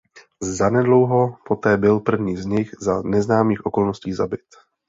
[0.43, 4.41] Zanedlouho poté byl první z nich za neznámých okolností zabit.